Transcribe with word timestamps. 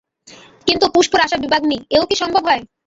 কিন্তু 0.67 0.85
পুষ্পরাশাবিবাগ্নিঃ 0.93 1.81
এও 1.95 2.03
কি 2.09 2.15
সম্ভব 2.21 2.43
হয়। 2.45 2.63